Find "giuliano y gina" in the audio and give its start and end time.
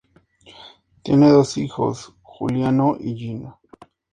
2.23-3.59